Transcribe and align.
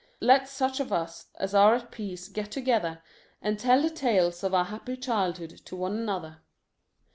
Let 0.19 0.49
such 0.49 0.79
of 0.79 0.91
us 0.91 1.27
as 1.35 1.53
are 1.53 1.75
at 1.75 1.91
peace 1.91 2.27
get 2.27 2.49
together, 2.49 3.03
and 3.39 3.59
tell 3.59 3.83
the 3.83 3.91
tales 3.91 4.43
of 4.43 4.51
our 4.51 4.65
happy 4.65 4.97
childhood 4.97 5.61
to 5.65 5.75
one 5.75 5.95
another. 5.95 6.41